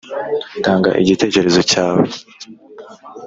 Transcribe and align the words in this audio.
Tanga 0.63 0.89
igitekerezo 1.01 1.59
cyawe 1.71 2.03